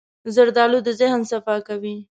زردالو 0.35 0.79
د 0.83 0.89
ذهن 0.99 1.21
صفا 1.31 1.55
کوي. 1.67 1.95